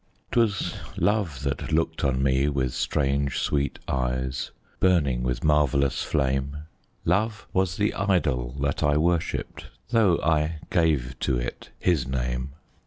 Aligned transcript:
'Twas 0.31 0.73
Love 0.97 1.43
that 1.43 1.71
looked 1.71 2.03
on 2.03 2.23
me 2.23 2.49
with 2.49 2.73
strange, 2.73 3.37
sweet 3.37 3.77
eyes 3.87 4.49
Burning 4.79 5.21
with 5.21 5.43
marvellous 5.43 6.01
flame; 6.01 6.57
Love 7.05 7.47
was 7.53 7.77
the 7.77 7.93
idol 7.93 8.53
that 8.59 8.81
I 8.81 8.97
worshipped, 8.97 9.67
though 9.89 10.19
I 10.23 10.57
gave 10.71 11.15
to 11.19 11.37
it 11.37 11.69
his 11.77 12.07
name. 12.07 12.53